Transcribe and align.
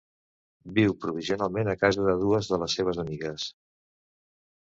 Viu 0.77 0.93
provisionalment 1.03 1.69
a 1.73 1.75
casa 1.81 2.05
de 2.07 2.15
dues 2.21 2.49
de 2.53 2.59
les 2.63 2.79
seves 2.79 2.99
amigues. 3.05 3.47